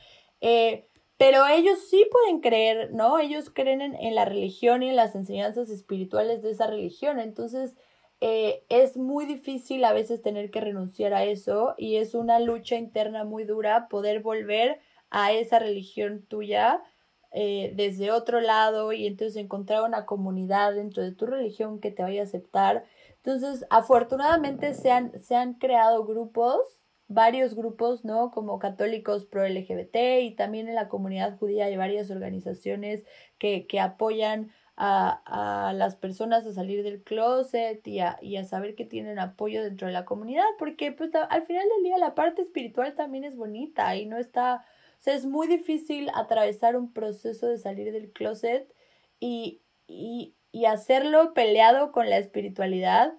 [0.40, 0.86] Eh,
[1.16, 3.18] pero ellos sí pueden creer, ¿no?
[3.18, 7.18] Ellos creen en, en la religión y en las enseñanzas espirituales de esa religión.
[7.18, 7.74] Entonces,
[8.20, 12.76] eh, es muy difícil a veces tener que renunciar a eso y es una lucha
[12.76, 16.82] interna muy dura poder volver a esa religión tuya
[17.30, 22.02] eh, desde otro lado y entonces encontrar una comunidad dentro de tu religión que te
[22.02, 22.84] vaya a aceptar.
[23.16, 26.58] Entonces, afortunadamente se han, se han creado grupos,
[27.06, 28.30] varios grupos, ¿no?
[28.30, 33.04] Como católicos pro LGBT y también en la comunidad judía hay varias organizaciones
[33.38, 38.44] que, que apoyan a, a, las personas a salir del closet y a, y a,
[38.44, 42.14] saber que tienen apoyo dentro de la comunidad, porque pues al final del día la
[42.14, 44.64] parte espiritual también es bonita y no está,
[44.98, 48.72] o sea, es muy difícil atravesar un proceso de salir del closet
[49.18, 53.14] y, y, y hacerlo peleado con la espiritualidad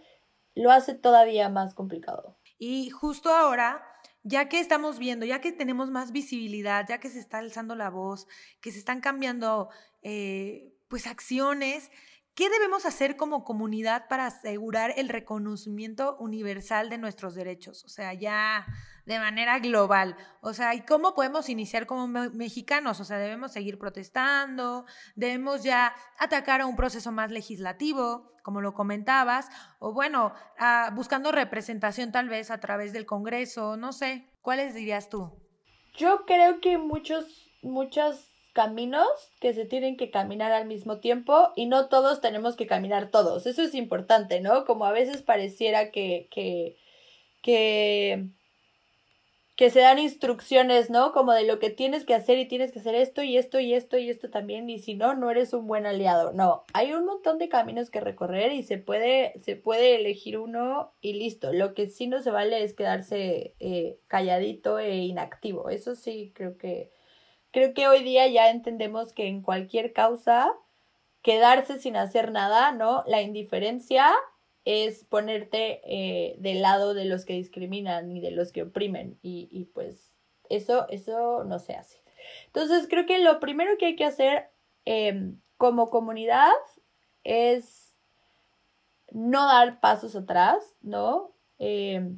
[0.55, 2.37] lo hace todavía más complicado.
[2.57, 3.83] Y justo ahora
[4.23, 7.89] ya que estamos viendo, ya que tenemos más visibilidad, ya que se está alzando la
[7.89, 8.27] voz,
[8.61, 9.69] que se están cambiando
[10.03, 11.89] eh, pues acciones.
[12.35, 17.83] ¿Qué debemos hacer como comunidad para asegurar el reconocimiento universal de nuestros derechos?
[17.83, 18.65] O sea, ya
[19.05, 20.15] de manera global.
[20.41, 23.01] O sea, ¿y cómo podemos iniciar como mexicanos?
[23.01, 28.73] O sea, debemos seguir protestando, debemos ya atacar a un proceso más legislativo, como lo
[28.73, 29.49] comentabas,
[29.79, 30.33] o bueno,
[30.93, 34.31] buscando representación tal vez a través del Congreso, no sé.
[34.41, 35.43] ¿Cuáles dirías tú?
[35.97, 38.28] Yo creo que muchos, muchas
[38.59, 39.07] caminos
[39.39, 43.45] que se tienen que caminar al mismo tiempo y no todos tenemos que caminar todos.
[43.45, 44.65] Eso es importante, ¿no?
[44.65, 46.75] Como a veces pareciera que, que,
[47.41, 48.25] que,
[49.55, 51.13] que se dan instrucciones, ¿no?
[51.13, 53.73] Como de lo que tienes que hacer y tienes que hacer esto y esto y
[53.73, 56.33] esto y esto también y si no, no eres un buen aliado.
[56.33, 60.91] No, hay un montón de caminos que recorrer y se puede, se puede elegir uno
[60.99, 61.53] y listo.
[61.53, 65.69] Lo que sí no se vale es quedarse eh, calladito e inactivo.
[65.69, 66.98] Eso sí creo que
[67.51, 70.53] Creo que hoy día ya entendemos que en cualquier causa,
[71.21, 73.03] quedarse sin hacer nada, ¿no?
[73.07, 74.11] La indiferencia
[74.65, 79.17] es ponerte eh, del lado de los que discriminan y de los que oprimen.
[79.21, 80.11] Y, y pues
[80.49, 82.01] eso, eso no se hace.
[82.47, 84.49] Entonces creo que lo primero que hay que hacer
[84.85, 86.51] em, como comunidad
[87.23, 87.93] es
[89.11, 91.31] no dar pasos atrás, ¿no?
[91.57, 92.15] Eh,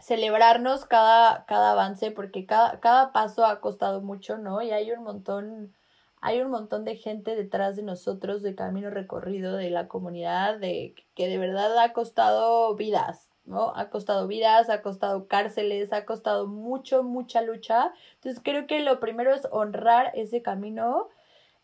[0.00, 4.62] celebrarnos cada, cada avance, porque cada, cada paso ha costado mucho, ¿no?
[4.62, 5.74] Y hay un montón,
[6.20, 10.94] hay un montón de gente detrás de nosotros, de camino recorrido, de la comunidad, de
[11.14, 13.72] que de verdad ha costado vidas, ¿no?
[13.74, 17.92] Ha costado vidas, ha costado cárceles, ha costado mucho, mucha lucha.
[18.16, 21.08] Entonces creo que lo primero es honrar ese camino,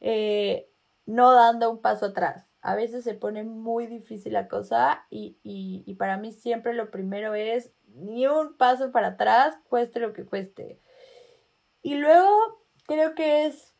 [0.01, 0.69] eh,
[1.07, 2.49] no dando un paso atrás.
[2.63, 6.93] A veces se pone muy difícil la cosa y, y, y para mí siempre lo
[6.93, 10.81] primero es ni un paso para atrás, cueste lo que cueste.
[11.83, 13.75] Y luego creo que es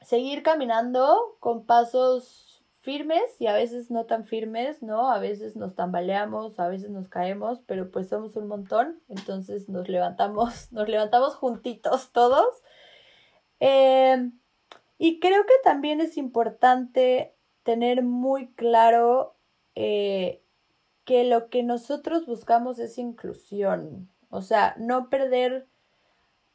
[0.00, 5.10] seguir caminando con pasos firmes y a veces no tan firmes, ¿no?
[5.10, 9.88] A veces nos tambaleamos, a veces nos caemos, pero pues somos un montón, entonces nos
[9.88, 12.62] levantamos, nos levantamos juntitos todos.
[13.58, 14.38] Em,
[14.98, 17.34] y creo que también es importante
[17.64, 19.36] tener muy claro
[19.74, 20.44] eh,
[21.06, 24.10] que lo que nosotros buscamos es inclusión.
[24.28, 25.66] O sea, no perder.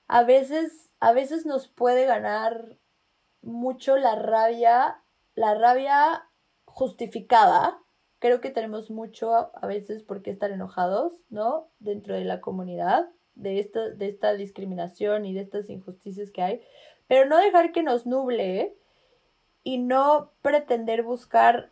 [0.07, 2.77] A veces, a veces nos puede ganar
[3.41, 5.01] mucho la rabia,
[5.35, 6.27] la rabia
[6.65, 7.79] justificada.
[8.19, 11.69] Creo que tenemos mucho a veces por qué estar enojados, ¿no?
[11.79, 16.61] Dentro de la comunidad, de esta, de esta discriminación y de estas injusticias que hay.
[17.07, 18.75] Pero no dejar que nos nuble
[19.63, 21.71] y no pretender buscar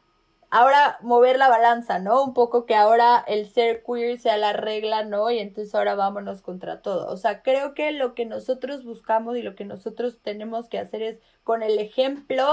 [0.49, 2.23] ahora mover la balanza, ¿no?
[2.23, 5.29] Un poco que ahora el ser queer sea la regla, ¿no?
[5.31, 7.11] Y entonces ahora vámonos contra todo.
[7.11, 11.01] O sea, creo que lo que nosotros buscamos y lo que nosotros tenemos que hacer
[11.01, 12.45] es con el ejemplo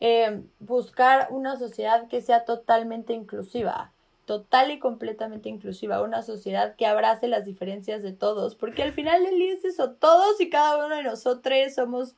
[0.00, 3.92] eh, buscar una sociedad que sea totalmente inclusiva
[4.30, 9.24] total y completamente inclusiva, una sociedad que abrace las diferencias de todos, porque al final
[9.24, 12.14] del día es todos y cada uno de nosotros somos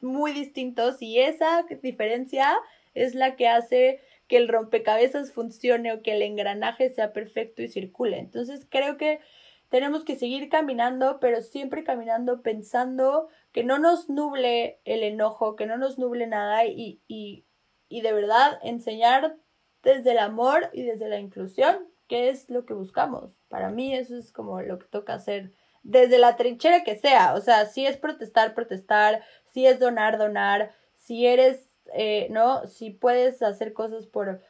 [0.00, 2.56] muy distintos y esa diferencia
[2.94, 7.68] es la que hace que el rompecabezas funcione o que el engranaje sea perfecto y
[7.68, 8.18] circule.
[8.18, 9.20] Entonces creo que
[9.68, 15.66] tenemos que seguir caminando, pero siempre caminando pensando que no nos nuble el enojo, que
[15.66, 17.44] no nos nuble nada y, y,
[17.88, 19.36] y de verdad enseñar
[19.82, 23.40] desde el amor y desde la inclusión, que es lo que buscamos.
[23.48, 25.52] Para mí eso es como lo que toca hacer
[25.82, 27.34] desde la trinchera que sea.
[27.34, 32.66] O sea, si es protestar, protestar, si es donar, donar, si eres eh, ¿no?
[32.66, 34.42] Si puedes hacer cosas por,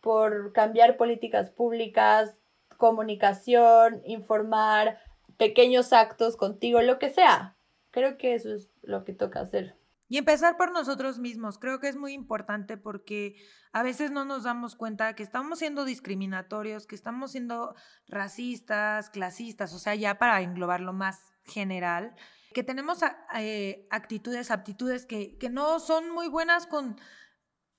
[0.00, 2.38] por cambiar políticas públicas,
[2.76, 4.98] comunicación, informar,
[5.36, 7.56] pequeños actos contigo, lo que sea.
[7.90, 9.76] Creo que eso es lo que toca hacer.
[10.10, 13.36] Y empezar por nosotros mismos, creo que es muy importante porque
[13.72, 17.74] a veces no nos damos cuenta que estamos siendo discriminatorios, que estamos siendo
[18.06, 22.14] racistas, clasistas, o sea, ya para englobarlo más general
[22.52, 23.00] que tenemos
[23.36, 26.96] eh, actitudes, aptitudes que, que no son muy buenas con,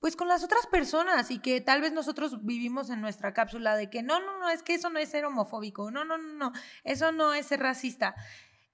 [0.00, 3.90] pues con las otras personas y que tal vez nosotros vivimos en nuestra cápsula de
[3.90, 6.52] que no, no, no, es que eso no es ser homofóbico, no, no, no, no,
[6.84, 8.14] eso no es ser racista.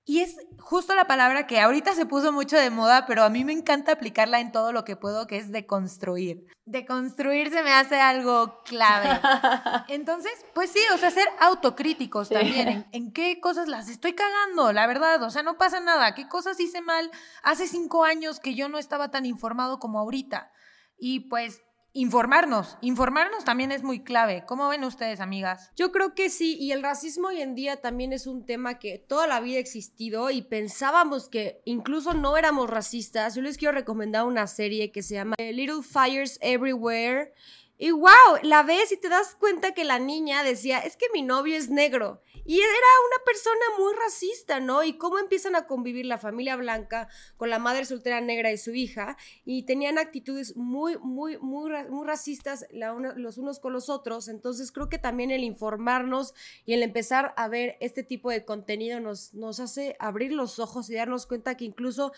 [0.08, 3.44] Y es justo la palabra que ahorita se puso mucho de moda, pero a mí
[3.44, 6.46] me encanta aplicarla en todo lo que puedo, que es deconstruir.
[6.64, 9.08] Deconstruir se me hace algo clave.
[9.88, 12.86] Entonces, pues sí, o sea, ser autocríticos también.
[12.92, 15.20] En, qué cosas las estoy cagando, la verdad.
[15.24, 16.14] O sea, no pasa nada.
[16.14, 17.10] ¿Qué cosas hice mal
[17.42, 20.52] hace cinco años que yo no estaba tan informado como ahorita?
[20.98, 21.62] Y pues
[21.96, 22.76] informarnos.
[22.82, 24.44] Informarnos también es muy clave.
[24.46, 25.72] ¿Cómo ven ustedes, amigas?
[25.76, 28.98] Yo creo que sí, y el racismo hoy en día también es un tema que
[28.98, 33.34] toda la vida ha existido y pensábamos que incluso no éramos racistas.
[33.34, 37.32] Yo les quiero recomendar una serie que se llama Little Fires Everywhere.
[37.78, 41.22] Y wow, la ves y te das cuenta que la niña decía, es que mi
[41.22, 42.22] novio es negro.
[42.46, 44.84] Y era una persona muy racista, ¿no?
[44.84, 48.72] Y cómo empiezan a convivir la familia blanca con la madre soltera negra y su
[48.72, 54.28] hija, y tenían actitudes muy, muy, muy, muy racistas los unos con los otros.
[54.28, 59.00] Entonces creo que también el informarnos y el empezar a ver este tipo de contenido
[59.00, 62.12] nos, nos hace abrir los ojos y darnos cuenta que incluso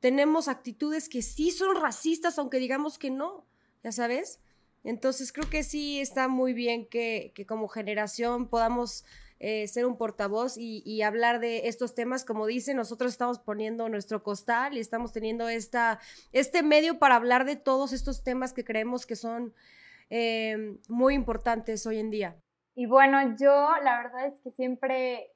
[0.00, 3.46] tenemos actitudes que sí son racistas, aunque digamos que no,
[3.82, 4.38] ya sabes.
[4.84, 9.04] Entonces creo que sí está muy bien que, como generación podamos
[9.38, 12.24] eh, ser un portavoz y, hablar de estos temas.
[12.24, 16.00] Como dice, nosotros estamos poniendo nuestro costal y estamos teniendo esta,
[16.32, 19.54] este medio para hablar de todos estos temas que creemos que son
[20.10, 22.36] eh, muy importantes hoy en día.
[22.74, 25.30] Y bueno, yo la verdad es que siempre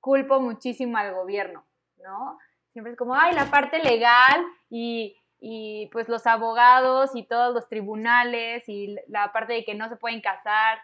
[0.00, 1.66] culpo muchísimo al gobierno,
[1.98, 2.38] ¿no?
[2.72, 7.68] Siempre es como, ay, la parte legal y, y pues los abogados y todos los
[7.68, 10.78] tribunales y la parte de que no se pueden casar,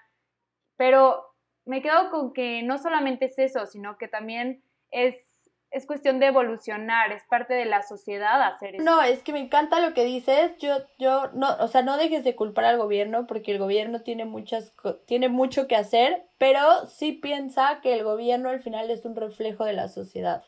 [0.76, 1.26] pero
[1.64, 5.16] me quedo con que no solamente es eso, sino que también es
[5.70, 8.84] es cuestión de evolucionar, es parte de la sociedad hacer eso.
[8.84, 10.56] No, es que me encanta lo que dices.
[10.58, 14.24] Yo, yo, no, o sea, no dejes de culpar al gobierno porque el gobierno tiene
[14.24, 14.72] muchas,
[15.06, 19.64] tiene mucho que hacer, pero sí piensa que el gobierno al final es un reflejo
[19.64, 20.44] de la sociedad.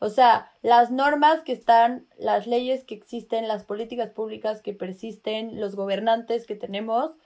[0.00, 5.60] O sea, las normas que están, las leyes que existen, las políticas públicas que persisten,
[5.60, 7.16] los gobernantes que tenemos,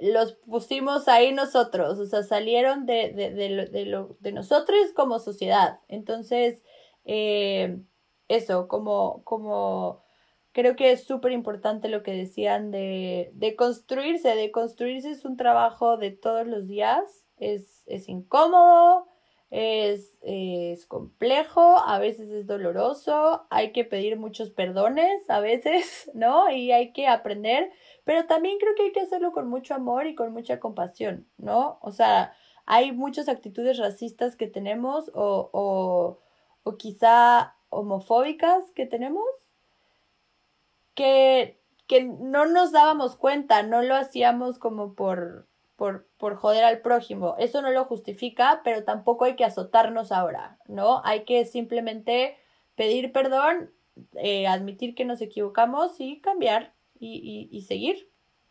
[0.00, 5.80] los pusimos ahí nosotros, o sea, salieron de, de, de, lo, de nosotros como sociedad.
[5.88, 6.62] Entonces,
[7.04, 7.78] eh,
[8.28, 10.02] eso, como, como
[10.52, 15.36] creo que es súper importante lo que decían de, de construirse, de construirse es un
[15.36, 19.06] trabajo de todos los días, es, es incómodo,
[19.50, 26.50] es, es complejo, a veces es doloroso, hay que pedir muchos perdones a veces, ¿no?
[26.50, 27.72] Y hay que aprender,
[28.04, 31.78] pero también creo que hay que hacerlo con mucho amor y con mucha compasión, ¿no?
[31.82, 32.32] O sea,
[32.64, 36.20] hay muchas actitudes racistas que tenemos o, o,
[36.62, 39.24] o quizá homofóbicas que tenemos
[40.94, 45.48] que, que no nos dábamos cuenta, no lo hacíamos como por,
[45.80, 47.36] por, por joder al prójimo.
[47.38, 51.00] Eso no lo justifica, pero tampoco hay que azotarnos ahora, ¿no?
[51.06, 52.36] Hay que simplemente
[52.74, 53.72] pedir perdón,
[54.16, 58.09] eh, admitir que nos equivocamos y cambiar y, y, y seguir.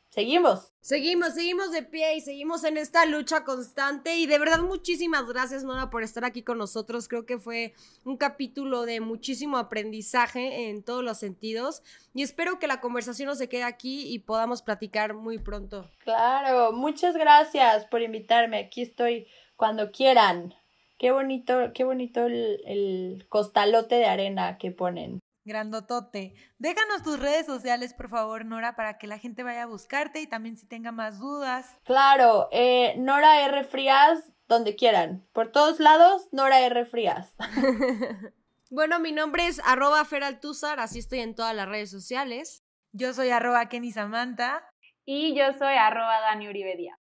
[0.10, 0.74] Seguimos.
[0.82, 4.18] Seguimos, seguimos de pie y seguimos en esta lucha constante.
[4.18, 7.08] Y de verdad, muchísimas gracias, Nora, por estar aquí con nosotros.
[7.08, 7.74] Creo que fue
[8.06, 11.84] un capítulo de muchísimo aprendizaje en todos los sentidos.
[12.16, 15.88] Y espero que la conversación no se quede aquí y podamos platicar muy pronto.
[16.00, 18.58] Claro, muchas gracias por invitarme.
[18.58, 20.56] Aquí estoy cuando quieran.
[20.98, 25.20] Qué bonito, qué bonito el, el costalote de arena que ponen.
[25.46, 26.34] Grandotote.
[26.58, 30.28] Déjanos tus redes sociales, por favor, Nora, para que la gente vaya a buscarte y
[30.28, 31.80] también si tenga más dudas.
[31.84, 33.64] Claro, eh, Nora R.
[33.64, 35.26] Frías, donde quieran.
[35.34, 36.86] Por todos lados, Nora R.
[36.86, 37.36] Frías.
[38.70, 42.64] bueno, mi nombre es arroba feraltuzar, así estoy en todas las redes sociales.
[42.92, 44.64] Yo soy arroba Kenny Samantha.
[45.06, 46.99] Y yo soy arroba Dani Uribe Díaz.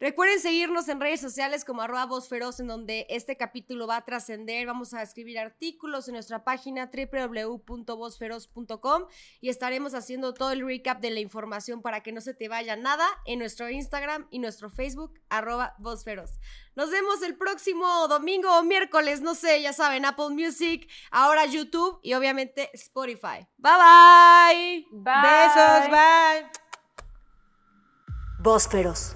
[0.00, 4.66] Recuerden seguirnos en redes sociales como arroba Feroz, en donde este capítulo va a trascender.
[4.66, 9.04] Vamos a escribir artículos en nuestra página www.vozferoz.com
[9.40, 12.76] y estaremos haciendo todo el recap de la información para que no se te vaya
[12.76, 15.74] nada en nuestro Instagram y nuestro Facebook, arroba
[16.04, 16.38] Feroz.
[16.74, 21.98] Nos vemos el próximo domingo o miércoles, no sé, ya saben, Apple Music, ahora YouTube
[22.02, 23.46] y obviamente Spotify.
[23.58, 24.86] Bye bye.
[24.90, 25.22] Bye.
[25.22, 26.61] Besos, bye.
[28.42, 29.14] Vósferos.